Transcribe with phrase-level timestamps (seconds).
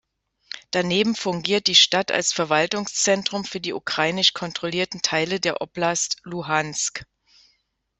[0.71, 7.05] Daneben fungiert die Stadt als Verwaltungszentrum für die ukrainisch kontrollierten Teile der Oblast Luhansk.